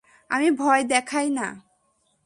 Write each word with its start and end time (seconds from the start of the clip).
আমি 0.29 0.49
ভয় 0.51 0.83
দেখাই 0.83 1.27
না,? 1.29 1.47